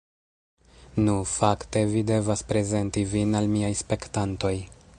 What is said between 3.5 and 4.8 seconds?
miaj spektantoj